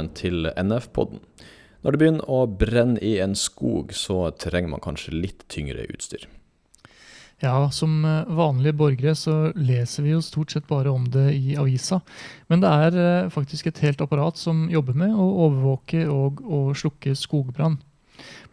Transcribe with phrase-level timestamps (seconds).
[0.00, 1.20] Velkommen til NF-podden.
[1.84, 6.24] Når det begynner å brenne i en skog, så trenger man kanskje litt tyngre utstyr.
[7.44, 11.58] Ja, som eh, vanlige borgere så leser vi jo stort sett bare om det i
[11.60, 12.00] avisa.
[12.48, 16.62] Men det er eh, faktisk et helt apparat som jobber med å overvåke og å
[16.72, 17.76] slukke skogbrann.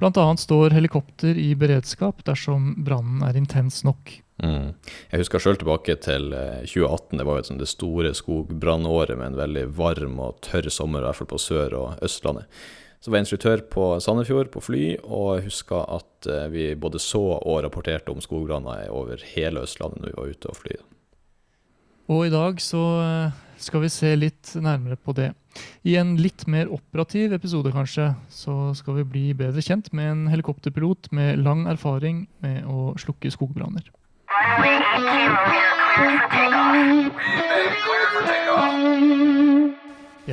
[0.04, 4.18] Annet står helikopter i beredskap dersom brannen er intens nok.
[4.44, 4.74] Mm.
[5.12, 7.18] Jeg husker sjøl tilbake til 2018.
[7.18, 11.22] Det var jo det store skogbrannåret med en veldig varm og tørr sommer, i hvert
[11.22, 12.46] fall på Sør- og Østlandet.
[13.00, 17.00] Så var jeg instruktør på Sandefjord på fly, og jeg husker at eh, vi både
[17.02, 20.78] så og rapporterte om skogbranner over hele Østlandet når vi var ute og fly.
[22.08, 25.30] Og i dag så eh, skal vi se litt nærmere på det.
[25.88, 30.26] I en litt mer operativ episode kanskje, så skal vi bli bedre kjent med en
[30.34, 33.86] helikopterpilot med lang erfaring med å slukke skogbranner.
[34.28, 34.36] Ja,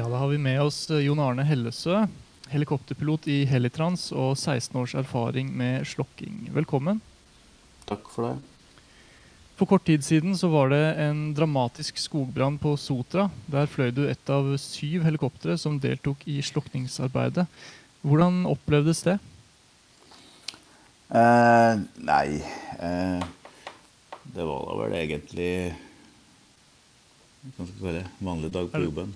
[0.09, 2.07] da har vi med oss eh, Jon Arne Hellesø,
[2.51, 6.51] helikopterpilot i Helitrans og 16 års erfaring med slokking.
[6.57, 6.99] Velkommen.
[7.87, 8.35] Takk for det.
[9.55, 13.31] For kort tid siden så var det en dramatisk skogbrann på Sotra.
[13.47, 17.47] Der fløy du et av syv helikoptre som deltok i slukningsarbeidet.
[18.03, 19.23] Hvordan opplevdes det?
[21.15, 22.43] Eh, nei
[22.83, 23.23] eh,
[24.33, 25.51] Det var da vel egentlig
[27.45, 28.07] Hva skal vi kalle det?
[28.25, 29.13] Vanlig dag på jobben.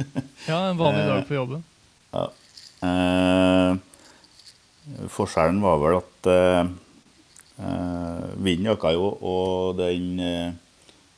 [0.50, 1.64] ja, en vanlig dag på jobben.
[2.12, 2.24] Ja.
[2.86, 3.72] Eh,
[5.10, 6.62] forskjellen var vel at eh,
[7.58, 10.54] eh, vinden øka jo, og den, eh,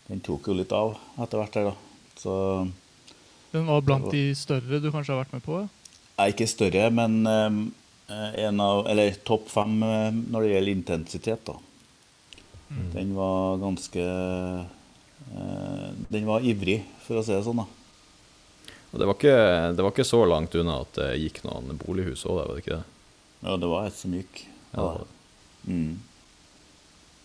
[0.08, 1.60] den, tok jo litt av etter hvert.
[1.60, 1.74] her da.
[2.20, 2.34] Så,
[3.52, 5.62] den var blant de større du kanskje har vært med på?
[6.14, 7.60] Nei, ikke større, men eh,
[8.46, 11.44] en av, eller topp fem eh, når det gjelder intensitet.
[11.48, 11.56] da.
[12.74, 12.90] Mm.
[12.94, 14.04] Den var ganske
[16.10, 17.62] Den var ivrig, for å si det sånn.
[17.62, 18.72] da.
[18.94, 19.38] Og det var, ikke,
[19.74, 22.62] det var ikke så langt unna at det gikk noen bolighus òg der, var det
[22.62, 22.84] ikke det?
[23.40, 24.44] Ja, det var et som gikk.
[24.74, 24.84] Ja.
[25.00, 25.12] det
[25.64, 26.00] Mm.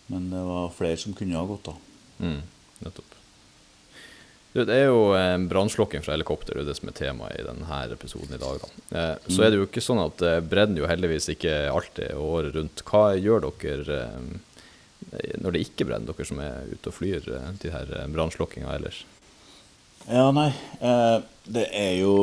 [0.06, 1.74] Men det var flere som kunne ha gått, da.
[2.24, 2.38] Mm,
[2.80, 3.16] nettopp.
[4.52, 5.36] Du, det er jo eh,
[6.02, 8.58] fra helikopter det er det som er temaet i denne episoden i dag.
[8.64, 8.70] Da.
[8.98, 9.44] Eh, så mm.
[9.44, 12.82] er det jo ikke sånn at det brenner jo heldigvis ikke alltid året rundt.
[12.88, 14.32] Hva gjør dere eh,
[15.40, 18.74] når det ikke brenner, dere som er ute og flyr eh, de her eh, brannslukkinga
[18.76, 19.02] ellers?
[20.06, 20.50] Ja, nei.
[20.80, 21.18] Eh,
[21.50, 22.14] det er jo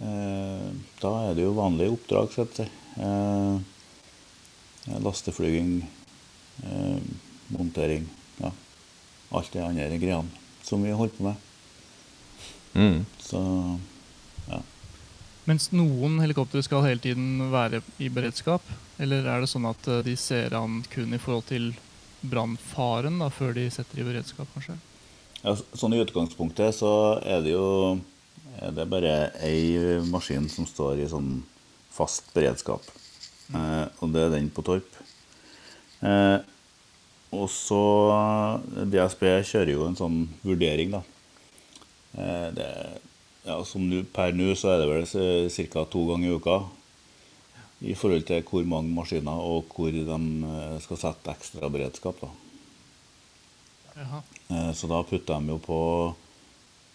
[0.00, 0.68] eh,
[1.00, 2.70] Da er det jo vanlige oppdrag, skal jeg.
[2.96, 3.56] Eh,
[5.02, 5.80] lasteflyging,
[6.64, 6.98] eh,
[7.54, 8.08] montering.
[8.40, 8.52] Ja.
[9.36, 11.36] Alt det andre greiene som vi holder på med.
[12.76, 13.04] Mm.
[13.22, 13.40] Så
[14.50, 14.60] ja.
[15.46, 18.64] Mens noen helikoptre skal hele tiden være i beredskap?
[19.02, 21.70] Eller er det sånn at eh, de ser an kun i forhold til
[22.26, 24.74] brannfaren før de setter i beredskap, kanskje?
[25.44, 26.90] Ja, sånn I utgangspunktet så
[27.22, 27.66] er det jo
[28.56, 29.14] er det bare
[29.44, 31.42] ei maskin som står i sånn
[31.92, 32.84] fast beredskap.
[33.54, 34.96] Eh, og det er den på Torp.
[36.02, 36.38] Eh,
[37.36, 37.82] og så
[38.88, 41.02] DSB kjører jo en sånn vurdering, da.
[42.16, 42.70] Eh, det,
[43.46, 45.06] ja, som nu, per nå så er det vel
[45.70, 45.84] ca.
[45.86, 46.58] to ganger i uka.
[47.86, 52.20] I forhold til hvor mange maskiner og hvor de eh, skal sette ekstra beredskap.
[52.24, 52.30] da.
[53.96, 55.80] Eh, så da putter de jo på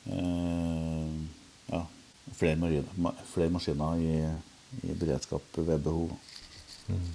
[0.09, 1.13] eh,
[1.71, 1.81] ja,
[2.37, 4.17] flere, mariner, flere maskiner i,
[4.81, 6.13] i, beredskap ved behov.
[6.87, 7.07] Mm.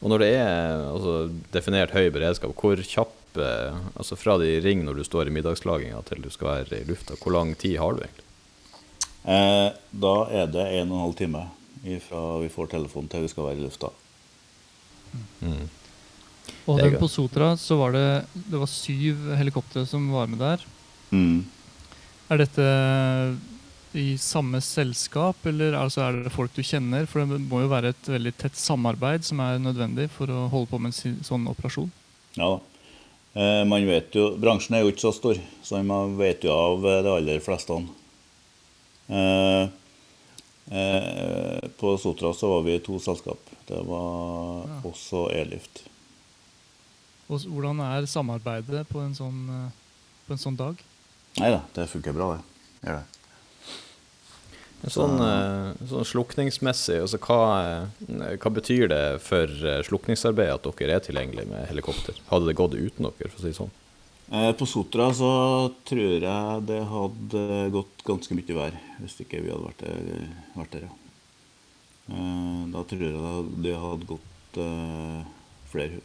[0.00, 1.14] Og når det er altså,
[1.52, 6.00] definert høy beredskap, hvor kjapp eh, altså Fra de ringer når du står i middagslaginga
[6.08, 8.29] til du skal være i lufta, hvor lang tid har du egentlig?
[9.24, 9.68] Eh,
[10.04, 11.44] da er det en og en halv time
[12.04, 13.90] fra vi får telefon til vi skal være i lufta.
[15.40, 15.68] Mm.
[16.70, 18.04] Og den på Sotra så var det,
[18.34, 20.64] det var syv helikoptre som var med der.
[21.10, 21.46] Mm.
[22.30, 22.66] Er dette
[23.98, 27.08] i samme selskap, eller altså er det folk du kjenner?
[27.10, 30.70] For det må jo være et veldig tett samarbeid som er nødvendig for å holde
[30.70, 31.90] på med en sånn operasjon.
[32.38, 32.60] Ja da.
[33.32, 36.86] Eh, man vet jo, Bransjen er jo ikke så stor, så man vet jo av
[36.86, 37.76] de aller fleste.
[37.76, 37.99] Eh, eh,
[41.80, 43.50] på Sotra så var vi to selskap.
[43.66, 44.80] Det var ja.
[44.86, 45.82] også Airlift.
[47.30, 49.70] Og hvordan er samarbeidet på en sånn, eh,
[50.26, 50.80] på en sånn dag?
[51.38, 52.64] Nei da, det funker bra, det.
[52.88, 53.06] Gjør det.
[54.90, 59.46] Sånn, eh, sånn slukningsmessig, altså hva, eh, hva, betyr det for
[59.86, 62.18] slukningsarbeidet at dere er tilgjengelig med helikopter?
[62.32, 63.74] Hadde det gått uten dere, for å si det sånn?
[64.30, 65.28] På Sotra så
[65.88, 67.40] tror jeg det hadde
[67.74, 70.28] gått ganske mye vær hvis ikke vi hadde vært der.
[70.54, 70.92] Vært der ja.
[72.70, 74.60] Da tror jeg det hadde gått
[75.72, 75.98] flere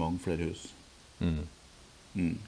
[0.00, 0.70] mange flere hus.
[1.18, 1.44] Mm.
[2.14, 2.38] Mm.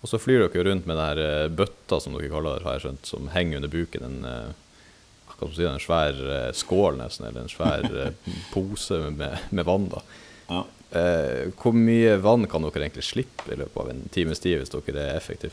[0.00, 2.78] Og så flyr dere rundt med den her eh, bøtta, som dere kaller det, har
[2.78, 4.06] jeg skjønt, som henger under buken.
[4.06, 4.66] En, eh,
[5.26, 9.48] hva skal man si, en svær eh, skål, nesten, eller en svær eh, pose med,
[9.50, 9.88] med vann.
[9.94, 10.04] da.
[10.48, 10.64] Ja.
[10.88, 14.72] Eh, hvor mye vann kan dere egentlig slippe i løpet av en times tid, hvis
[14.72, 15.52] dere er effektive?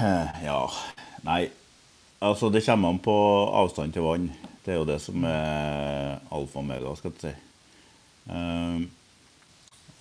[0.00, 0.64] Eh, Ja,
[1.26, 1.50] nei
[2.20, 3.12] Altså, det kommer an på
[3.56, 4.26] avstand til vann.
[4.60, 7.30] Det er jo det som er alfa og omega, skal jeg si.
[8.28, 8.82] Eh,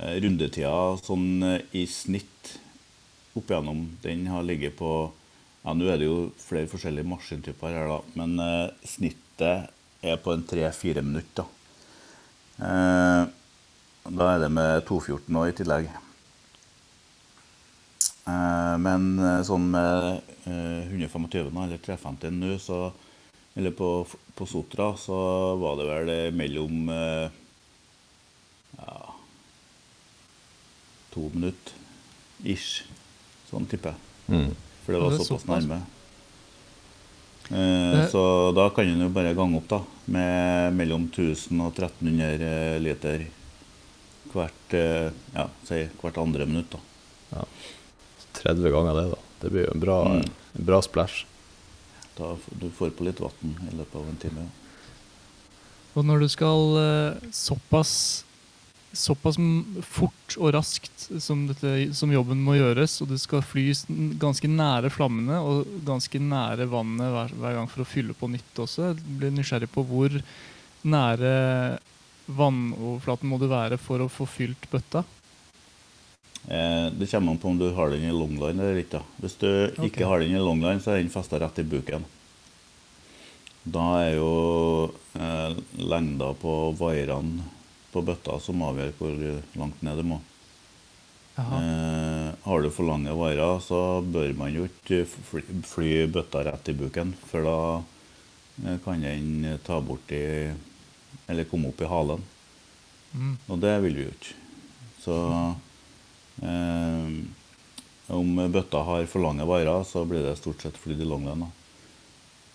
[0.04, 2.58] eh, rundetida sånn eh, i snitt
[3.40, 4.92] opp igjennom, den har ligget på
[5.64, 9.72] Ja, nå er det jo flere forskjellige maskintyper her, da, men eh, snittet
[10.04, 11.48] er på en tre-fire minutter.
[12.60, 13.30] da.
[14.06, 15.90] Eh, da er det med 214 nå i tillegg.
[18.30, 22.90] Eh, Men eh, sånn med eh, 125 eller 350 nå, så
[23.58, 24.06] Eller på,
[24.38, 25.16] på Sotra, så
[25.60, 27.30] var det vel eh, mellom eh,
[28.78, 28.98] Ja
[31.16, 31.74] To minutter
[32.46, 32.84] ish.
[33.50, 33.98] Sånn tipper jeg.
[34.30, 34.52] Mm.
[34.86, 35.66] For det var det såpass såpass.
[35.66, 35.80] nærme.
[37.50, 38.22] Eh, så
[38.56, 39.80] da kan en jo bare gange opp, da.
[40.14, 43.26] Med mellom 1000 og 1300 liter
[44.34, 47.44] hvert eh, Ja, si hvert andre minutt, da.
[48.40, 49.20] 30 ganger det, da.
[49.42, 50.30] Det blir jo en bra, Mm.
[50.60, 51.26] en bra splash.
[52.18, 54.42] Da du får på litt vann i løpet av en time.
[54.48, 54.50] ja.
[55.96, 58.24] Og når du skal eh, såpass
[58.94, 59.36] såpass
[59.86, 63.68] fort og raskt som, dette, som jobben må gjøres, og du skal fly
[64.18, 68.58] ganske nære flammene og ganske nære vannet hver, hver gang for å fylle på nytt
[68.58, 68.88] også.
[68.96, 70.10] Jeg blir nysgjerrig på hvor
[70.90, 71.80] nære
[72.30, 75.04] vannoverflaten må du være for å få fylt bøtta?
[76.48, 79.04] Eh, det kommer an på om du har den i longline eller ikke.
[79.20, 79.90] Hvis du okay.
[79.90, 82.08] ikke har den i longline, så er den festa rett i buken.
[83.70, 84.32] Da er jo
[85.20, 87.46] eh, lengda på vaierne
[87.90, 89.24] på bøtta som avgjør hvor
[89.60, 90.20] langt ned du må.
[91.40, 96.72] Eh, har du for lange vaiere, så bør man jo ikke fly, fly bøtta rett
[96.72, 97.60] i buken, for da
[98.66, 100.52] eh, kan den ta bort i
[101.30, 102.24] Eller komme opp i halen.
[103.12, 103.36] Mm.
[103.48, 104.36] Og det vil vi jo ikke.
[105.00, 105.16] Så
[106.46, 107.08] eh,
[108.20, 111.48] om bøtta har for lange varer, så blir det stort sett flydd i longline.
[111.48, 111.56] da.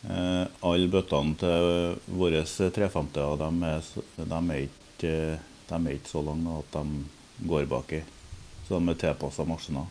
[0.05, 3.87] Eh, alle bøttene til våre 350 de er,
[4.19, 5.15] de er, ikke,
[5.71, 8.03] de er ikke så lange at de går baki.
[8.67, 9.89] Så de er tilpassa maskiner.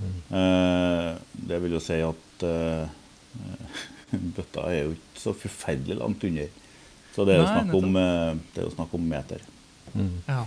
[0.00, 2.96] Eh, det vil jo si at eh,
[4.36, 6.48] bøtta er jo ikke så forferdelig langt under.
[7.20, 9.42] Så det er jo Nei, snakk om, eh, det er jo snakk om meter.
[9.92, 10.12] Mm.
[10.24, 10.40] Ja.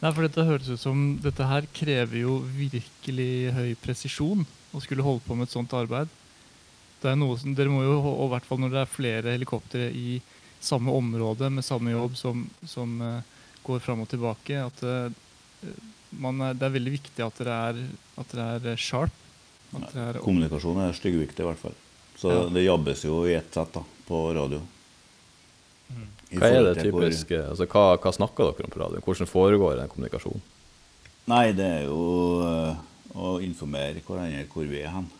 [0.00, 5.02] Nei, for dette høres ut som Dette her krever jo virkelig høy presisjon å skulle
[5.04, 6.08] holde på med et sånt arbeid.
[7.02, 9.34] Det er noe som, Dere må jo, og i hvert fall når det er flere
[9.34, 10.20] helikoptre i
[10.60, 13.22] samme område med samme jobb som, som eh,
[13.66, 15.70] går fram og tilbake, at eh,
[16.20, 17.80] man er, det er veldig viktig at dere er,
[18.20, 19.16] at dere er sharp.
[19.74, 21.76] At dere er, Kommunikasjon er styggviktig, i hvert fall.
[22.20, 22.44] Så Ja.
[22.52, 24.60] det jobbes jo i ett sett da, på radio.
[25.90, 26.06] Mm.
[26.38, 29.02] Hva er det til hvor- typiske, altså hva, hva snakker dere om på radioen?
[29.02, 30.42] Hvordan foregår den kommunikasjonen?
[31.30, 32.04] Nei, det er jo
[32.46, 32.76] eh,
[33.18, 35.10] å informere hverandre hvor vi er hen.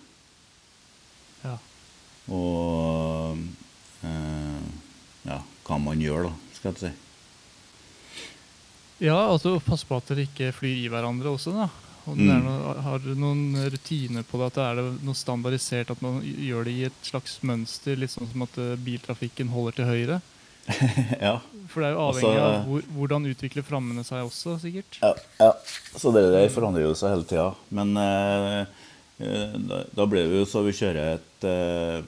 [1.44, 1.56] ja.
[2.30, 3.36] Og
[4.04, 4.66] øh,
[5.26, 6.90] ja, hva man gjør, da, skal jeg si.
[9.00, 11.68] Ja, altså passe på at dere ikke flyr i hverandre også, da.
[12.08, 12.44] Og det er Mm.
[12.48, 14.46] noe, har dere noen rutiner på det?
[14.46, 18.10] At det er det noe standardisert at man gjør det i et slags mønster, litt
[18.10, 20.20] sånn som at eh, biltrafikken holder til høyre?
[21.26, 21.34] ja.
[21.70, 24.98] For det er jo Altså, avhengig av hvor, hvordan utvikler flammene seg også, sikkert.
[25.02, 25.50] Ja, ja.
[25.96, 27.48] Så det der forandrer jo seg hele tida.
[27.74, 28.60] Men eh,
[29.22, 32.00] eh, da, da blir det jo så vi kjører et eh,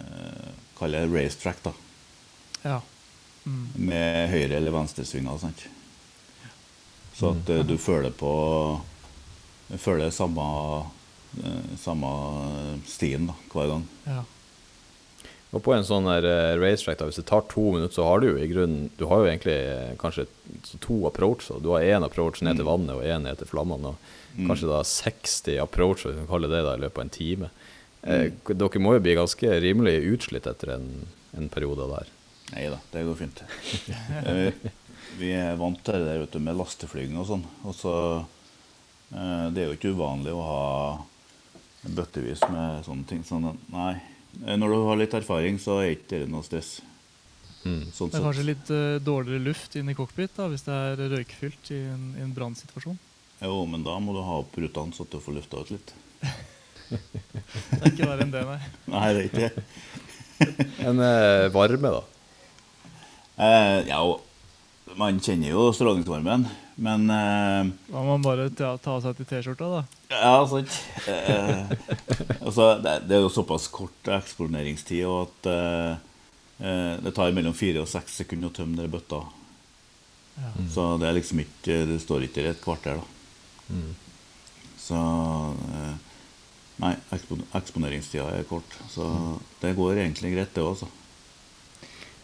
[0.00, 0.48] eh,
[0.80, 1.74] Kall det racetrack, da.
[2.64, 2.78] Ja.
[3.44, 3.66] Mm.
[3.90, 5.36] Med høyre- eller venstresvinger.
[5.42, 5.66] Sant?
[7.16, 8.32] Så at eh, du føler på
[9.78, 10.44] føler samme,
[11.44, 12.10] eh, samme
[12.88, 13.88] stien da, hver gang.
[14.08, 14.24] ja.
[15.50, 18.22] Og på en sånn her uh, racetrack, da, hvis det tar to minutter, så har
[18.22, 20.28] du jo i grunnen Du har jo egentlig uh, kanskje
[20.84, 21.58] to approacher.
[21.62, 23.94] Du har én approach ned til vannet og én ned til flammene.
[23.96, 27.06] Og kanskje da 60 approacher, hvis vi kan kalle det det, da, i løpet av
[27.08, 27.50] en time.
[28.02, 30.86] Eh, dere må jo bli ganske rimelig utslitt etter en,
[31.36, 32.12] en periode der.
[32.54, 33.42] Nei da, det går fint.
[34.30, 34.70] Eh,
[35.18, 37.42] Vi er vant til det der, vet du, med lasteflyging og sånn.
[37.66, 37.94] Og så
[39.10, 40.62] eh, Det er jo ikke uvanlig å ha
[41.96, 43.24] bøttevis med sånne ting.
[43.26, 43.96] Sånn, nei.
[44.46, 46.78] Eh, Når du har litt erfaring, så er ikke det noe stress.
[47.64, 47.90] Mm.
[47.92, 51.02] Sånn Det er kanskje litt uh, dårligere luft inn i cockpit da, hvis det er
[51.12, 52.96] røykfylt i en, i en brannsituasjon.
[53.40, 55.92] Jo, men da må du ha opp rutene så du får lufta ut litt.
[56.90, 58.56] Det er ikke verre enn det, nei.
[58.90, 59.66] Nei, det er ikke det.
[60.88, 62.00] En uh, varme, da.
[63.36, 64.00] Uh, ja,
[64.98, 66.48] man kjenner jo strålingsvarmen,
[66.80, 69.80] men eh, må man bare ta, ta seg til T-skjorta, da.
[70.14, 70.76] Ja, sant.
[71.04, 71.74] Uh,
[72.46, 75.98] altså, det, det er jo såpass kort eksponeringstid og at uh,
[76.64, 79.20] eh, det tar mellom fire og seks sekunder å tømme den bøtta.
[80.40, 80.52] Ja.
[80.72, 83.74] Så det er liksom ikke Det står ikke i et kvarter, da.
[83.74, 83.90] Mm.
[84.80, 85.00] Så
[85.76, 85.98] eh,
[86.80, 88.78] Nei, ekspon eksponeringstida er kort.
[88.88, 89.04] Så
[89.60, 90.88] det går egentlig greit, det også.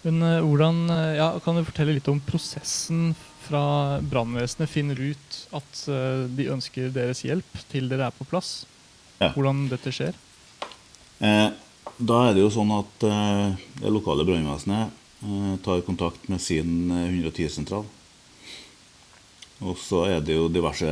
[0.07, 3.15] Men eh, hvordan, eh, ja, Kan du fortelle litt om prosessen
[3.47, 8.65] fra brannvesenet finner ut at eh, de ønsker deres hjelp, til dere er på plass?
[9.19, 9.33] Ja.
[9.35, 10.19] Hvordan dette skjer?
[11.19, 11.49] Eh,
[11.97, 14.93] da er det jo sånn at eh, det lokale brannvesenet
[15.25, 17.87] eh, tar kontakt med sin eh, 110-sentral.
[19.65, 20.85] Og så er det jo diverse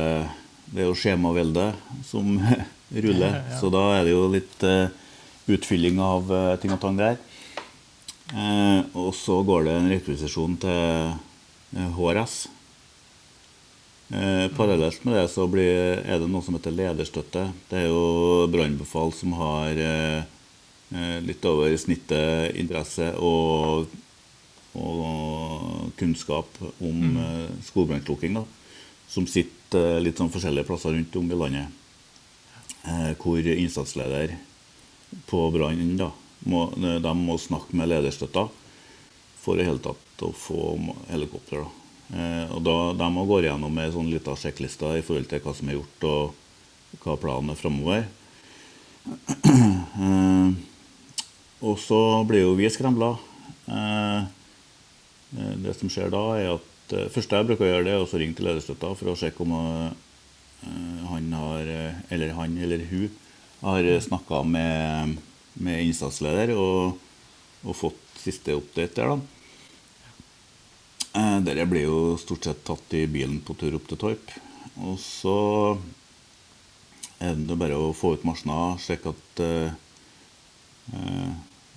[0.65, 1.69] Det er jo skjemavelde
[2.07, 2.39] som
[3.05, 3.31] ruller.
[3.31, 3.59] Ja, ja.
[3.61, 4.65] Så da er det jo litt
[5.45, 7.19] utfylling av ting og tang der.
[8.33, 10.71] Eh, og så går det en rekvisisjon til
[11.77, 12.37] eh, HRS.
[14.13, 17.47] Eh, parallelt med det så blir, er det noe som heter lederstøtte.
[17.69, 20.25] Det er jo brannbefal som har eh,
[20.93, 23.93] eh, litt over snittet interesse og,
[24.73, 28.41] og kunnskap om eh, skogbrannslukking.
[29.09, 31.81] Som sitter eh, litt sånn forskjellige plasser rundt om i landet.
[32.85, 34.37] Eh, hvor innsatsleder
[35.29, 36.11] på brannen da,
[36.49, 38.47] må, de må snakke med lederstøtta
[39.41, 40.75] for i hele tatt å få
[41.09, 41.65] helikopter.
[41.65, 41.85] da.
[42.13, 45.55] Eh, og da, De må gå gjennom en sånn liten sjekkliste i forhold til hva
[45.57, 48.07] som er gjort og hva planen er framover.
[49.05, 50.49] Eh,
[51.65, 53.13] og så blir jo vi skremla.
[53.71, 54.23] Eh,
[55.37, 58.03] eh, det som skjer da, er at det første jeg bruker å gjøre, det er
[58.03, 59.93] å ringe til lederstøtta for å sjekke om eh,
[61.09, 63.07] han har, eh, eller han eller hun
[63.61, 65.15] har snakka med,
[65.63, 66.97] med innsatsleder og,
[67.63, 69.15] og fått siste update der.
[69.15, 69.17] da.
[71.15, 74.33] Eh, Dere blir jo stort sett tatt i bilen på tur opp til Torp.
[74.83, 75.37] Og så
[77.23, 79.69] er det bare å få ut marsjene, sjekke at uh,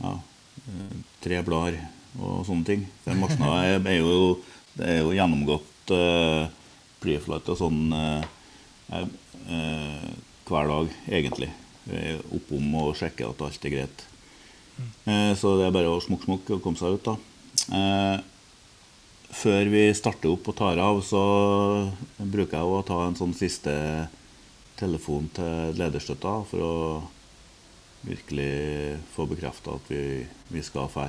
[0.03, 0.15] ja,
[1.23, 1.79] tre blader
[2.19, 2.83] og sånne ting.
[3.05, 4.35] Den Marsjene er, er, jo,
[4.75, 6.51] det er jo gjennomgått uh,
[6.99, 8.27] pre-flight og sånn uh,
[10.49, 11.53] hver dag, egentlig.
[11.89, 14.05] Er Oppom og sjekke at alt er greit.
[15.09, 17.17] Eh, så det er bare å smukke smukke og komme seg ut, da.
[17.75, 18.19] Eh,
[19.39, 21.23] før vi starter opp og tar av, så
[22.19, 23.73] bruker jeg å ta en sånn siste
[24.79, 26.75] telefon til lederstøtta for å
[28.07, 30.03] virkelig få bekrefta at vi,
[30.55, 31.09] vi skal dra.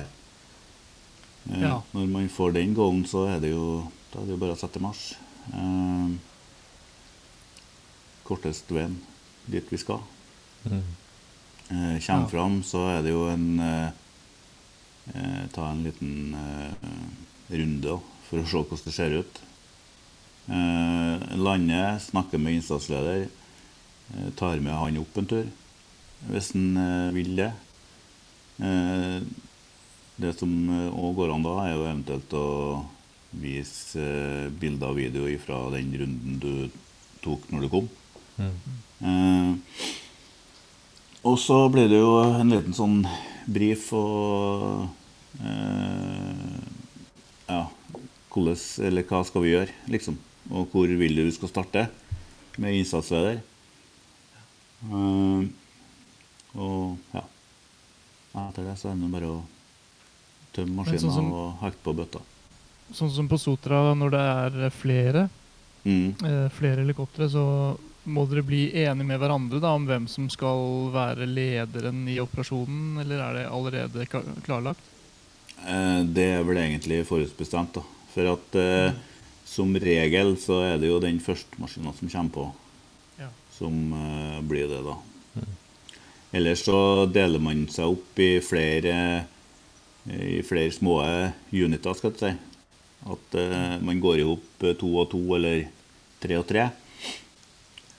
[1.50, 1.80] Eh, Ja.
[1.94, 4.60] Når man får den gåen, så er det jo, da er det jo bare å
[4.60, 5.14] sette marsj.
[5.54, 6.10] Eh,
[8.26, 8.98] kortest veien
[9.50, 10.02] dit vi skal.
[10.64, 10.82] Mm.
[11.70, 12.28] Eh, kommer Ja.
[12.28, 13.90] fram, så er det jo en eh,
[15.14, 16.90] eh, Ta en liten eh,
[17.56, 19.40] runde for å se hvordan det ser ut.
[20.50, 23.28] Eh, lander, snakker med innsatsleder,
[24.14, 25.46] eh, tar med han opp en tur
[26.28, 27.52] hvis han eh, vil det.
[28.60, 29.20] Eh,
[30.20, 30.50] det som
[30.92, 32.46] òg går an da, er jo eventuelt å
[33.40, 36.68] vise eh, bilder og video fra den runden du
[37.24, 37.88] tok når du kom.
[38.36, 38.52] Mm.
[39.00, 39.78] Eh,
[41.24, 42.98] og så ble det jo en liten sånn
[43.50, 44.88] brief og
[45.42, 46.58] eh,
[47.50, 47.64] Ja,
[48.30, 50.16] hvordan Eller hva skal vi gjøre, liksom?
[50.50, 51.88] Og hvor vil du vi skal starte
[52.60, 53.40] med innsatsleder?
[54.90, 55.48] Eh,
[56.56, 57.24] og ja.
[58.46, 59.40] Etter det så er det bare å
[60.54, 62.20] tømme maskinen sånn som- og hekte på bøtta.
[62.94, 65.28] Sånn som på Sotra, når det er flere,
[65.84, 66.14] Mm.
[66.24, 67.78] eh, flere helikoptre, så
[68.10, 72.98] må dere bli enige med hverandre da, om hvem som skal være lederen i operasjonen,
[73.02, 74.06] eller er det allerede
[74.46, 74.82] klarlagt?
[75.66, 77.74] Eh, Det er vel egentlig forutbestemt.
[77.78, 77.82] da.
[78.14, 78.92] For at eh,
[79.46, 82.46] som regel så er det jo den første maskinen som kommer på,
[83.20, 83.28] Ja.
[83.58, 84.96] som eh, blir det, da.
[86.32, 89.24] Ellers så deler man seg opp i flere,
[90.06, 91.00] i flere små
[91.50, 92.30] uniter, skal jeg si.
[93.10, 95.64] At eh, man går i hop eh, to og to, eller
[96.22, 96.68] tre og tre.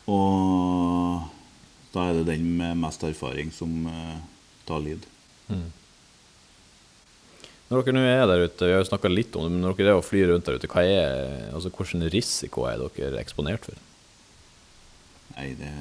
[0.09, 1.27] Og
[1.93, 4.17] da er det den med mest erfaring som eh,
[4.67, 5.05] tar lyd.
[5.51, 5.69] Mm.
[7.71, 9.77] Når dere nå er der ute, vi har jo snakka litt om det, men når
[9.77, 13.67] dere er og flyr rundt der ute, hva er, altså, hvilken risiko er dere eksponert
[13.69, 13.77] for?
[15.37, 15.71] Nei, det,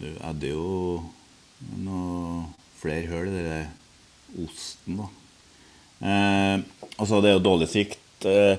[0.00, 1.04] det er jo
[1.84, 2.48] noe
[2.80, 5.06] flere hull i den osten, da.
[6.06, 6.56] Eh,
[6.98, 8.26] altså, det er jo dårlig sikt.
[8.26, 8.58] Eh,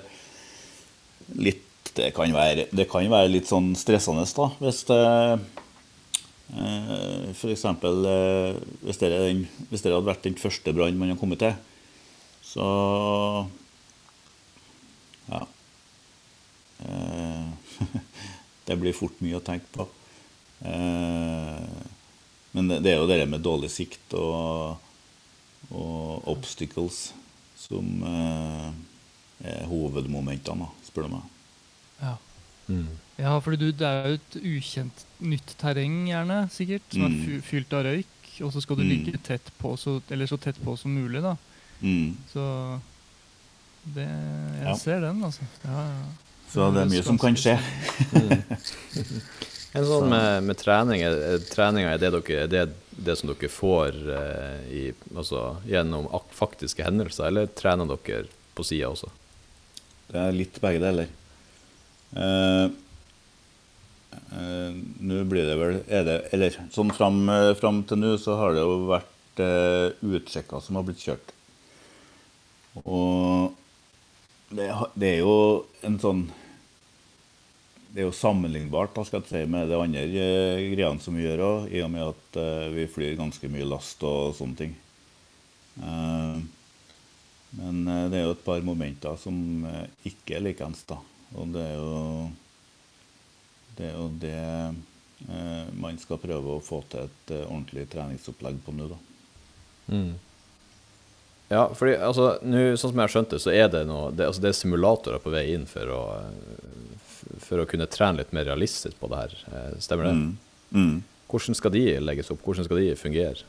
[1.35, 1.66] litt
[1.97, 4.99] det kan, være, det kan være litt sånn stressende, da, hvis det
[6.55, 11.19] eh, eksempel eh, hvis, er den- hvis det hadde vært den første brannen man har
[11.21, 11.55] kommet til,
[12.47, 12.67] så
[15.27, 15.41] Ja.
[16.87, 17.47] Eh,
[18.69, 19.87] det blir fort mye å tenke på.
[22.55, 24.79] Men det, det er jo det med dårlig sikt og,
[25.69, 27.11] og obstacles
[27.59, 31.36] som er hovedmomentene, spør du meg.
[32.67, 32.73] Ja.
[32.75, 32.87] Mm.
[33.17, 37.37] ja, for du, det er jo et ukjent nytt terreng, gjerne, sikkert, som Mm.
[37.37, 38.05] er fylt av røyk.
[38.45, 38.89] Og så skal du Mm.
[38.89, 41.35] ligge tett på, så, eller så tett på som mulig, da.
[41.81, 42.15] Mm.
[42.33, 42.79] Så
[43.95, 44.75] det Jeg Ja.
[44.75, 45.41] ser den, altså.
[45.63, 46.05] Ja, ja.
[46.53, 47.57] Så det er mye som kan skje.
[49.75, 51.01] En sånn med, med trening,
[51.51, 52.61] treninga er det, dere, er det
[53.05, 54.83] det som dere får eh, i,
[55.13, 58.23] altså, gjennom ak faktiske hendelser, eller trener dere
[58.57, 59.09] på sida også?
[60.07, 61.07] Det er litt begge deler.
[62.15, 62.65] Eh,
[64.31, 68.55] eh, nå blir det vel det, Eller sånn fram, eh, fram til nå så har
[68.55, 71.33] det jo vært eh, utsjekker som har blitt kjørt.
[72.85, 73.55] Og
[74.55, 76.27] det, det er jo en sånn
[77.91, 81.25] Det er jo sammenlignbart da, skal jeg si, med det andre eh, greiene som vi
[81.25, 84.75] gjør òg, i og med at eh, vi flyr ganske mye last og sånne ting.
[85.81, 86.37] Eh,
[87.57, 87.77] men
[88.11, 89.37] det er jo et par momenter som
[90.05, 90.99] ikke er likeens, da.
[91.35, 92.29] Og det er jo
[93.77, 94.37] det, er jo det
[95.27, 99.01] eh, man skal prøve å få til et eh, ordentlig treningsopplegg på nå, da.
[99.87, 100.15] Mm.
[101.47, 104.25] Ja, fordi altså, nu, sånn som jeg har skjønt det, så er det noe det,
[104.27, 106.01] altså, det er simulatorer på vei inn for å,
[107.43, 109.37] for å kunne trene litt mer realistisk på det her.
[109.51, 110.17] Eh, Stemmer det?
[110.17, 110.33] Mm.
[110.75, 110.97] Mm.
[111.31, 112.43] Hvordan skal de legges opp?
[112.43, 113.47] Hvordan skal de fungere?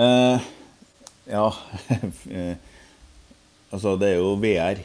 [0.00, 0.52] Eh,
[1.30, 1.44] ja
[2.34, 2.56] eh,
[3.74, 4.78] Altså, det er jo VR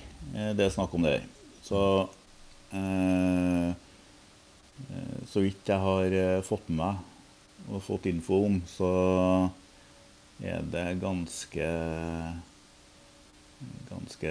[0.58, 1.24] det er snakk om der.
[1.66, 1.80] Så
[2.74, 7.06] eh, eh, Så vidt jeg har eh, fått med meg
[7.70, 8.90] og fått info om, så
[10.42, 11.72] er det ganske
[13.90, 14.30] Ganske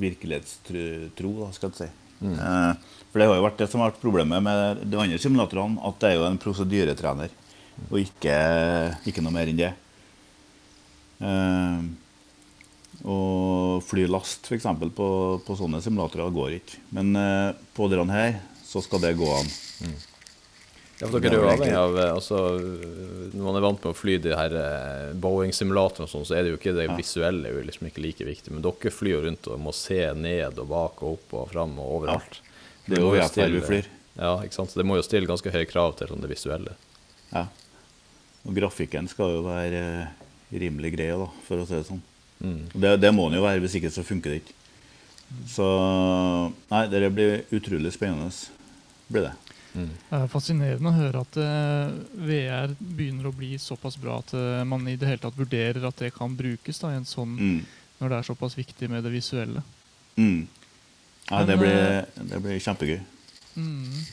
[0.00, 1.88] virkelighetstro, da, skal jeg si.
[2.32, 5.82] Eh, for det har jo vært det som har vært problemet med de andre simulatorene,
[5.84, 7.34] at det er jo en prosedyretrener,
[7.90, 8.36] og ikke,
[9.10, 9.72] ikke noe mer enn det.
[13.02, 15.08] Eh, og fly last, f.eks., på,
[15.46, 16.80] på sånne simulatorer går ikke.
[16.94, 19.50] Men eh, på denne her så skal det gå an.
[21.02, 22.36] Ja, for dere er jo avhengig av eh, altså,
[23.32, 26.44] Når man er vant med å fly de her eh, Boeing-simulatorene, og sånn, så er
[26.46, 26.94] det jo ikke det Ja.
[26.98, 28.52] visuelle er jo liksom ikke like viktig.
[28.54, 31.74] Men dere flyr jo rundt og må se ned og bak og opp og fram
[31.82, 32.38] og overalt.
[32.86, 33.90] Det er jo VFR vi flyr.
[34.14, 34.70] Ja, ikke sant?
[34.70, 36.76] Så det må jo stille ganske høye krav til sånn det visuelle.
[37.32, 37.46] Ja.
[38.46, 42.02] Og grafikken skal jo være eh, rimelig grei, da, for å si det sånn.
[42.42, 42.58] Mm.
[42.74, 44.58] Det, det må den jo være, hvis ikke så funker det ikke.
[45.48, 45.66] Så
[46.72, 48.30] Nei, det blir utrolig spennende.
[49.12, 49.34] Blir det.
[49.72, 49.88] Mm.
[50.10, 51.92] Det er fascinerende å høre at eh,
[52.28, 56.02] VR begynner å bli såpass bra at eh, man i det hele tatt vurderer at
[56.02, 57.62] det kan brukes da, i en sånn, Mm.
[58.00, 59.62] når det er såpass viktig med det visuelle.
[60.18, 60.42] Mm.
[61.30, 63.00] Ja, Men, det blir, eh, det blir kjempegøy.
[63.56, 64.04] Mm.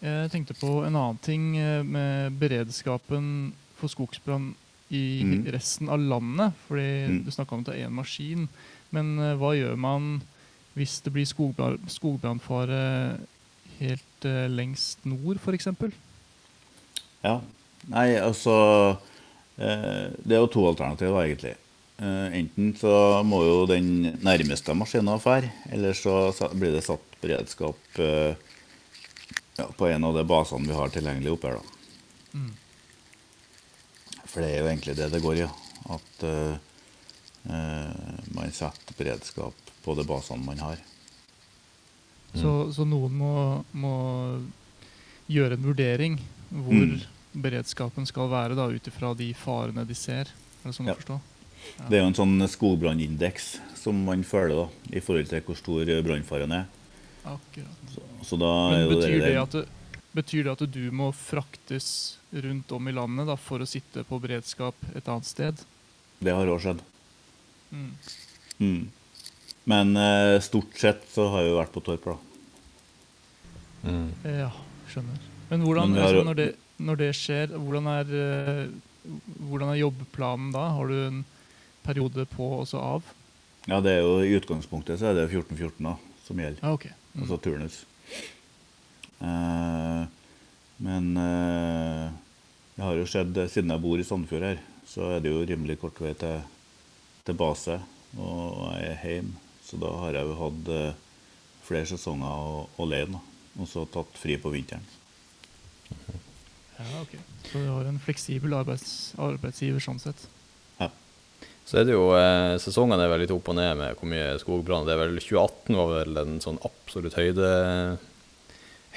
[0.00, 1.50] Jeg tenkte på en annen ting
[1.90, 4.52] med beredskapen for skogsbrann
[4.90, 5.44] i Mm.
[5.52, 6.52] resten av landet.
[6.68, 7.24] Fordi Mm.
[7.24, 8.48] du snakka om at det er én maskin.
[8.92, 10.22] Men uh, hva gjør man
[10.76, 13.20] hvis det blir skogbra- skogbrannfare
[13.80, 15.66] helt uh, lengst nord, f.eks.?
[17.22, 17.40] Ja.
[17.88, 18.96] Nei, altså
[19.58, 21.54] uh, Det er jo to alternativer, egentlig.
[22.00, 27.76] Enten så må jo den nærmeste maskinen fære, eller så blir det satt beredskap
[29.58, 31.58] ja, på en av de basene vi har tilgjengelig oppe her.
[31.60, 32.38] da.
[32.38, 32.50] Mm.
[34.30, 35.44] For det er jo egentlig det det går i.
[35.44, 35.50] Ja.
[35.96, 36.56] At eh,
[38.36, 40.78] man setter beredskap på de basene man har.
[42.36, 43.32] Så, så noen må,
[43.74, 43.94] må
[45.30, 47.00] gjøre en vurdering hvor Mm.
[47.34, 50.26] beredskapen skal være, da, ut ifra de farene de ser.
[50.64, 50.94] Er det sånn Ja.
[50.94, 51.18] å forstå?
[51.78, 51.84] Ja.
[51.88, 55.84] Det er jo en sånn skogbrannindeks som man følger da, i forhold til hvor stor
[56.02, 56.66] brannfaren er.
[57.24, 57.82] Akkurat.
[57.94, 59.64] Så, så da Men betyr det, det at det,
[60.16, 64.18] betyr det at du må fraktes rundt om i landet da, for å sitte på
[64.22, 65.62] beredskap et annet sted?
[66.20, 66.82] Det har òg skjedd.
[67.70, 67.92] Mm.
[68.60, 68.82] Mm.
[69.70, 72.16] Men eh, stort sett så har jeg jo vært på Torp, da.
[73.86, 74.08] Mm.
[74.26, 74.50] Ja,
[74.90, 75.28] skjønner.
[75.50, 78.64] Men hvordan, Men har altså, når, det, når det skjer, hvordan er, eh,
[79.48, 80.66] hvordan er jobbplanen da?
[80.76, 81.22] Har du en
[81.86, 83.14] periode på og så av?
[83.68, 85.96] Ja, det er jo I utgangspunktet så er det 14-14 da,
[86.26, 86.62] som gjelder.
[86.64, 86.94] Ah, okay.
[87.14, 87.24] Mm.
[87.24, 87.80] Altså turnus.
[89.20, 90.02] Eh,
[90.80, 92.06] men eh,
[92.76, 95.78] det har jo skjedd, siden jeg bor i Sandefjord her, så er det jo rimelig
[95.82, 96.40] kort vei til,
[97.26, 97.76] til base.
[98.18, 101.04] Og jeg er hjemme, så da har jeg jo hatt eh,
[101.68, 103.22] flere sesonger alene.
[103.60, 104.86] Og så tatt fri på vinteren.
[105.90, 107.16] Ja, ok.
[107.50, 110.28] Så du har en fleksibel arbeids, arbeidsgiver sånn sett?
[111.70, 114.34] Så er det jo eh, Sesongene er vel litt opp og ned med hvor mye
[114.42, 114.88] skogbrann.
[114.88, 117.50] Det er vel 2018 var vel en sånn absolutt høyde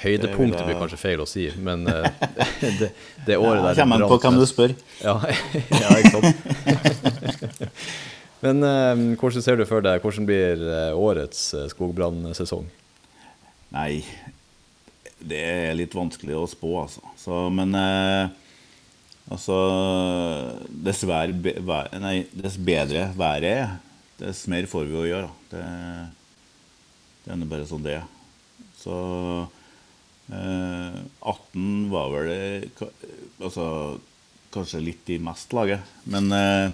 [0.02, 2.10] Høydepunkt Det vil jeg- blir kanskje feil å si, men eh,
[2.80, 2.90] det,
[3.26, 4.74] det året Ja, der kommer an på hvem du spør.
[5.04, 5.14] Ja,
[5.82, 6.36] ja ikke sant.
[8.44, 12.66] Men eh, hvordan ser du for deg Hvordan blir eh, årets skogbrannsesong?
[13.72, 14.04] Nei,
[15.24, 17.00] det er litt vanskelig å spå, altså.
[17.16, 17.72] Så, men
[19.32, 19.56] altså
[20.68, 23.72] Dess, bedre været er,
[24.20, 25.32] dess mer får vi å gjøre.
[25.50, 25.64] Det,
[27.24, 28.06] det er bare sånn det er.
[28.78, 28.94] Så
[30.30, 32.88] 18 var vel det,
[33.44, 33.66] altså,
[34.54, 36.72] kanskje litt i mest laget, men eh,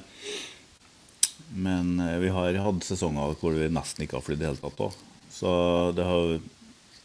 [1.50, 4.62] men eh, vi har hatt sesonger hvor vi nesten ikke har flydd i det hele
[4.62, 4.98] tatt òg.
[5.30, 5.50] Så
[5.96, 6.38] det har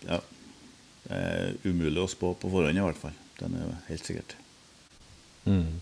[0.06, 0.22] Ja.
[1.06, 3.14] Det er umulig å spå på forhånd, i hvert fall.
[3.38, 4.32] Den er helt sikkert.
[5.46, 5.82] Mm.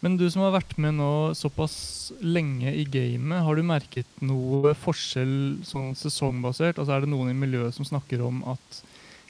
[0.00, 4.72] Men du som har vært med nå såpass lenge i gamet, har du merket noe
[4.72, 6.80] forskjell sånn sesongbasert?
[6.80, 8.80] Altså Er det noen i miljøet som snakker om at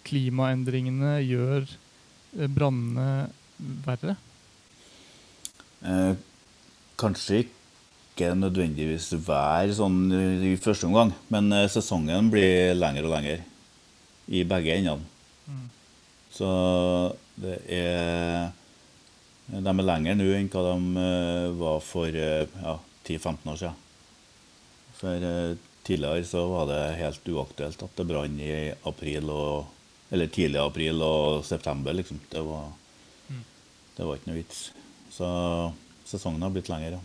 [0.07, 3.09] klimaendringene gjør eh, brannene
[3.87, 4.17] verre?
[5.87, 6.15] Eh,
[6.99, 10.09] kanskje ikke nødvendigvis vær sånn
[10.47, 13.41] i første omgang, men eh, sesongen blir lengre og lengre
[14.33, 15.05] i begge endene.
[15.47, 15.67] Mm.
[16.33, 16.49] Så
[17.39, 18.53] det er
[19.47, 23.83] De er lenger nå enn hva de eh, var for ja, 10-15 år siden.
[24.97, 25.27] For
[25.87, 29.76] tidligere så var det helt uaktuelt at det brant i april og
[30.13, 32.21] Eller tidlig april og september, liksom.
[32.31, 32.73] Det var,
[33.31, 33.43] Mm.
[33.97, 34.71] det var ikke noe vits.
[35.11, 35.27] Så
[36.07, 37.01] sesongen har blitt lengre, ja.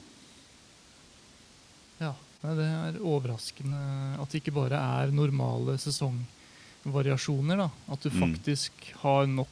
[2.00, 4.74] Ja, Det er overraskende at det ikke bare
[5.06, 7.58] er normale sesongvariasjoner.
[7.58, 7.70] da.
[7.92, 8.20] At du Mm.
[8.36, 9.48] faktisk har nok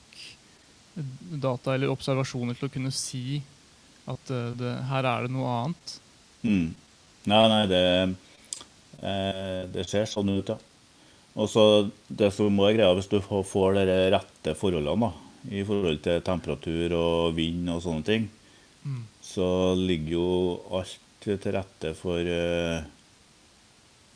[1.40, 3.42] data eller observasjoner til å kunne si
[4.08, 6.00] at eh, det, her er det noe annet.
[6.44, 6.74] Mm.
[7.28, 8.16] Nei, nei, det,
[9.04, 10.58] eh, det ser sånn ut, ja.
[11.40, 11.64] Og så
[12.12, 15.12] det som være greia, hvis du får- de rette forholdene, da,
[15.56, 18.30] i forhold til temperatur og vind og sånne ting,
[18.86, 19.04] Mm.
[19.22, 22.80] så ligger jo alt til rette for uh,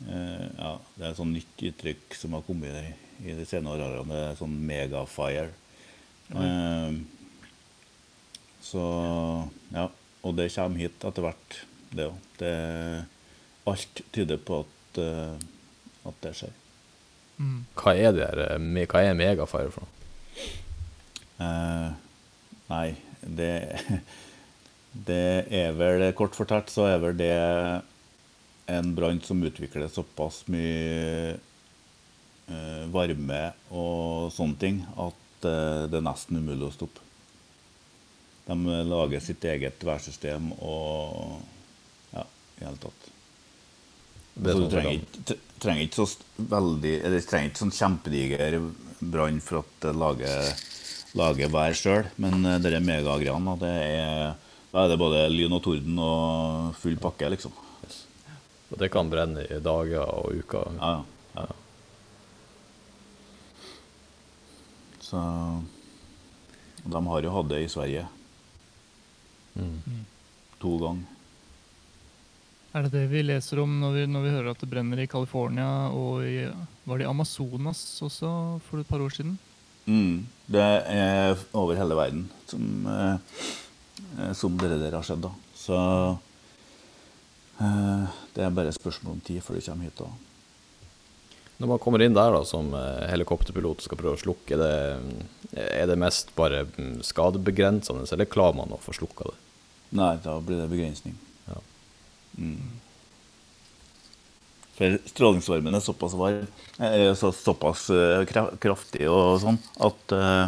[0.08, 2.94] uh, Ja, det er et sånn nytt uttrykk som har kommet i,
[3.28, 4.08] i de senere årene.
[4.08, 5.50] Det er sånn megafire.
[6.34, 6.96] Eh,
[8.64, 8.84] så
[9.74, 9.88] ja.
[10.24, 11.58] Og det kommer hit etter hvert,
[11.92, 12.44] det òg.
[13.68, 14.98] Alt tyder på at,
[16.08, 16.54] at det skjer.
[17.36, 19.90] Hva er det her, eh, hva er megafire for noe?
[21.34, 21.90] Uh,
[22.70, 22.86] nei,
[23.26, 23.54] det
[24.94, 27.34] Det er vel Kort fortalt så er vel det
[28.70, 31.34] en brann som utvikler såpass mye
[32.46, 33.40] uh, varme
[33.74, 37.02] og sånne ting at uh, det er nesten umulig å stoppe.
[38.46, 38.54] De
[38.86, 41.42] lager sitt eget værsystem og
[42.14, 42.22] Ja,
[42.60, 42.93] i hele tatt.
[44.34, 47.76] Det er Så sånn du trenger ikke, trenger ikke så veldig Eller trenger ikke sånn
[47.76, 48.56] kjempediger
[49.14, 50.48] brann for at det lager,
[51.14, 54.34] lager vær sjøl, men eh, det er
[54.72, 57.52] Da er det både lyn og torden og full pakke, liksom.
[58.72, 60.72] Og det kan brenne i dager og uker.
[60.80, 61.04] Ja,
[61.36, 61.44] ja.
[61.44, 61.54] ja.
[65.04, 65.20] Så
[66.82, 68.08] De har jo hatt det i Sverige
[69.54, 70.04] Mm.
[70.58, 71.13] to ganger.
[72.74, 75.06] Er det det vi leser om når vi, når vi hører at det brenner i
[75.10, 76.42] California og i
[76.84, 78.30] Var det i Amazonas også
[78.66, 79.36] for et par år siden?
[79.86, 80.26] Mm.
[80.50, 85.22] Det er over hele verden som, eh, som det der har skjedd.
[85.22, 85.30] da.
[85.54, 85.78] Så
[87.62, 90.02] eh, det er bare et spørsmål om tid før det kommer hit.
[90.02, 90.10] da.
[91.62, 94.72] Når man kommer inn der da, som eh, helikopterpilot og skal prøve å slukke, det,
[95.54, 99.38] er det mest bare mm, skadebegrensende, eller klarer man å få slukka det?
[99.94, 101.14] Nei, da blir det begrensning.
[102.38, 102.74] Mm.
[104.74, 106.46] For strålingsvarmen er såpass varm,
[107.14, 108.24] så, såpass eh,
[108.58, 110.46] kraftig og sånn, at eh,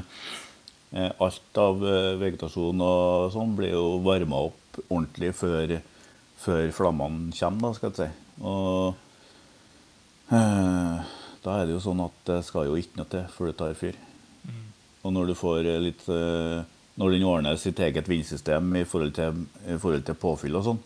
[0.99, 5.77] eh, alt av eh, vegetasjon og sånn blir jo varma opp ordentlig før,
[6.43, 8.09] før flammene kommer, da, skal jeg si.
[8.43, 8.99] Og
[10.35, 11.15] eh,
[11.47, 13.79] da er det jo sånn at det skal jo ikke noe til før det tar
[13.79, 14.03] fyr.
[15.07, 16.03] Og når du får litt
[16.99, 20.81] Når den ordner sitt eget vindsystem i forhold til, i forhold til påfyll og sånn,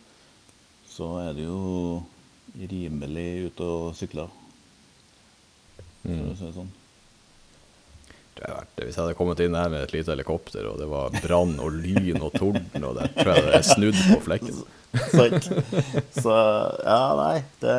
[0.91, 2.03] så er det jo
[2.71, 4.29] rimelig ute og sykler.
[6.03, 6.31] For Mm.
[6.33, 6.71] å si det sånn.
[8.35, 10.87] Det hadde vært, hvis jeg hadde kommet inn her med et lite helikopter, og det
[10.89, 14.63] var brann og lyn og torden, og det tror jeg det er snudd på flekken.
[15.13, 15.49] Sant?
[16.17, 16.37] Så
[16.87, 17.77] ja, nei det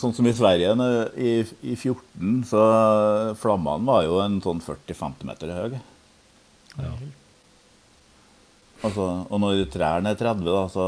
[0.00, 0.70] Sånn som i Sverige
[1.20, 1.32] i,
[1.68, 2.60] i 14, så
[3.36, 5.74] flammene var jo en sånn 40-50 meter høy.
[6.78, 6.92] Ja.
[8.84, 10.86] Altså, og når trærne er 30, da, så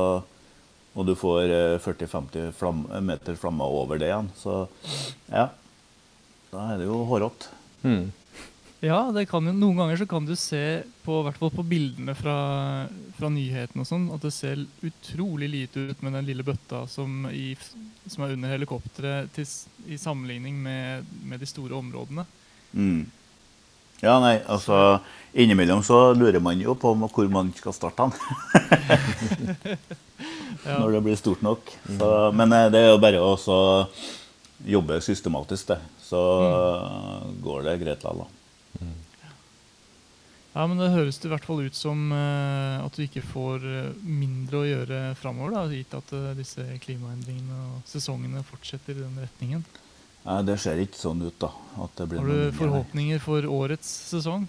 [0.96, 4.30] og du får eh, 40-50 flam meter flammer over det igjen.
[4.38, 4.64] Så
[5.28, 5.50] ja,
[6.52, 7.52] da er det jo hårete.
[7.84, 8.06] Mm.
[8.84, 12.12] Ja, det kan noen ganger så kan du se, på, i hvert fall på bildene
[12.16, 12.36] fra,
[13.16, 17.24] fra nyhetene og sånn, at det ser utrolig lite ut med den lille bøtta som,
[17.32, 17.54] i,
[18.06, 22.26] som er under helikopteret, i sammenligning med, med de store områdene.
[22.76, 23.06] Mm.
[24.02, 24.98] Ja, nei, altså
[25.32, 28.12] Innimellom så lurer man jo på hvor man skal starte han.
[30.64, 30.78] Ja.
[30.80, 31.72] Når det blir stort nok.
[31.98, 33.34] Så, men eh, det er jo bare å
[34.66, 35.80] jobbe systematisk, det.
[36.06, 36.20] Så
[37.42, 38.24] går det greit likevel.
[38.24, 38.92] da.
[40.56, 43.90] Ja, men det høres i hvert fall ut som eh, at du ikke får eh,
[44.00, 49.66] mindre å gjøre framover, gitt at disse klimaendringene og sesongene fortsetter i den retningen.
[50.26, 51.52] Nei, det ser ikke sånn ut, da.
[51.84, 54.48] At det blir Har du forhåpninger for årets sesong?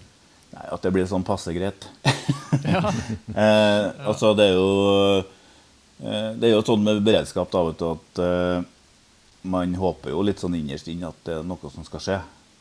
[0.54, 1.90] Nei, At det blir sånn passe greit.
[2.64, 2.80] Ja.
[3.38, 5.20] Eh, altså, det er jo
[5.98, 8.66] Det er jo sånn med beredskap da, vet du, at eh,
[9.50, 12.18] man håper jo litt sånn innerst inn at det er noe som skal skje,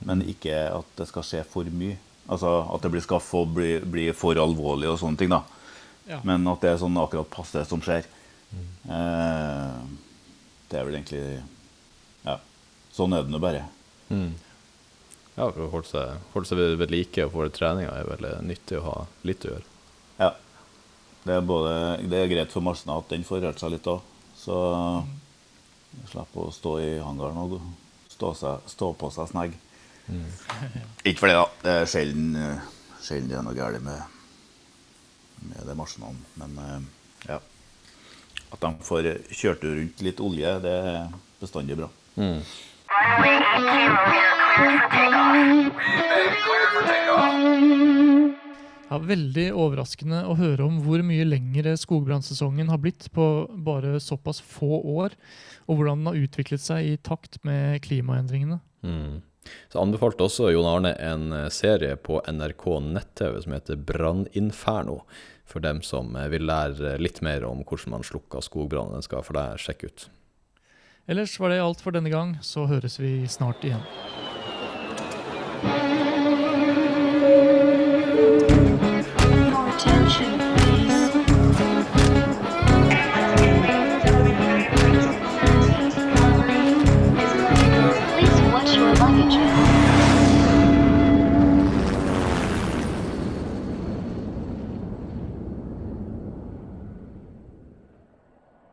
[0.09, 1.99] men ikke at det skal skje for mye.
[2.27, 5.43] Altså at det blir, skaffa og bli, bli for alvorlig og sånne ting, da.
[6.07, 6.19] Ja.
[6.27, 8.07] Men at det er sånn akkurat passe som skjer.
[8.87, 9.79] Eh,
[10.71, 11.23] det er vel egentlig
[12.25, 12.37] Ja.
[12.95, 13.65] Sånn er det nå bare.
[14.09, 14.33] Mm.
[15.37, 18.07] Ja, for å holde seg, holde seg ved, ved like og få litt treninga er
[18.09, 18.95] vel eh, nyttig å ha
[19.27, 19.67] litt å gjøre.
[20.17, 20.31] Ja.
[21.27, 21.71] Det er, både,
[22.07, 24.03] det er greit for maskina at den får rørt seg litt òg.
[24.37, 24.57] Så
[26.07, 27.57] slipper å stå i hangaren og
[28.13, 29.57] stå, seg, stå på seg snegg.
[31.03, 31.45] Ikke for det, da.
[31.65, 32.29] Det er sjelden,
[33.03, 33.99] sjelden det er noe galt med,
[35.49, 36.31] med de maskinene.
[36.39, 36.87] Men eh,
[37.33, 37.41] ja.
[38.47, 41.09] At de får kjørt rundt litt olje, det er
[41.41, 41.91] bestandig bra.
[42.15, 42.39] Mm.
[42.87, 43.97] Runway 80 here,
[44.55, 45.35] cleared for takeoff.
[45.35, 45.71] Green
[46.41, 47.26] cleared for takeoff.
[48.97, 54.39] Ja, Veldig overraskende å høre om hvor mye lengre skogbrannsesongen har blitt på bare såpass
[54.41, 55.13] få år,
[55.67, 58.57] og hvordan den har utviklet seg i takt med klimaendringene.
[58.81, 59.21] Mm.
[59.69, 65.03] Så anbefalte også Jon Arne en eh, serie på NRK nett-TV som heter Branninferno,
[65.45, 68.95] for dem som eh, vil lære litt mer om hvordan man slukker skogbrann.
[68.97, 70.09] Den skal for deg sjekke ut.
[71.07, 73.85] Ellers var det alt for denne gang, så høres vi snart igjen.
[80.09, 80.46] 吃